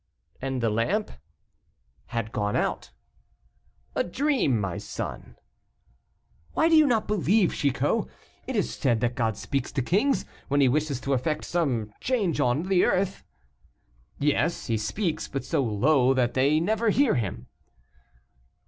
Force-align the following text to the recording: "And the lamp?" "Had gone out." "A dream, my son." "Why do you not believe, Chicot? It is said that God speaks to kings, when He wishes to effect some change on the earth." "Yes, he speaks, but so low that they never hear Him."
"And 0.41 0.61
the 0.61 0.71
lamp?" 0.71 1.11
"Had 2.07 2.31
gone 2.31 2.55
out." 2.55 2.89
"A 3.93 4.03
dream, 4.03 4.59
my 4.59 4.79
son." 4.79 5.35
"Why 6.53 6.69
do 6.69 6.75
you 6.75 6.87
not 6.87 7.07
believe, 7.07 7.53
Chicot? 7.53 8.07
It 8.47 8.55
is 8.55 8.73
said 8.73 8.99
that 9.01 9.13
God 9.13 9.37
speaks 9.37 9.71
to 9.73 9.83
kings, 9.83 10.25
when 10.47 10.59
He 10.59 10.67
wishes 10.67 10.99
to 11.01 11.13
effect 11.13 11.45
some 11.45 11.93
change 12.01 12.39
on 12.39 12.63
the 12.63 12.83
earth." 12.83 13.23
"Yes, 14.17 14.65
he 14.65 14.75
speaks, 14.75 15.27
but 15.27 15.45
so 15.45 15.61
low 15.61 16.15
that 16.15 16.33
they 16.33 16.59
never 16.59 16.89
hear 16.89 17.13
Him." 17.13 17.45